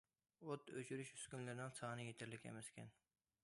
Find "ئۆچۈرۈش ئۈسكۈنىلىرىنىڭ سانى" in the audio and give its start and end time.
0.77-2.09